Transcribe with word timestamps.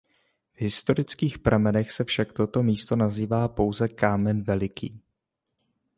V 0.53 0.61
historických 0.61 1.39
pramenech 1.39 1.91
se 1.91 2.03
však 2.03 2.33
toto 2.33 2.63
místo 2.63 2.95
nazývá 2.95 3.47
pouze 3.47 3.87
Kámen 3.87 4.43
"Veliký". 4.43 5.01